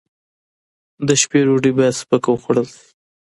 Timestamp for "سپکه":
2.01-2.29